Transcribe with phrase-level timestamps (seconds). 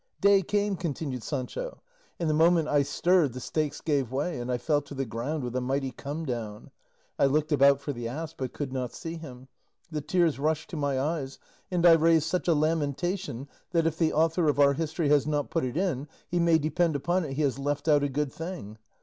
[0.19, 1.79] "Day came," continued Sancho,
[2.19, 5.43] "and the moment I stirred the stakes gave way and I fell to the ground
[5.43, 6.71] with a mighty come down;
[7.19, 9.47] I looked about for the ass, but could not see him;
[9.91, 11.37] the tears rushed to my eyes
[11.69, 15.51] and I raised such a lamentation that, if the author of our history has not
[15.51, 18.79] put it in, he may depend upon it he has left out a good thing.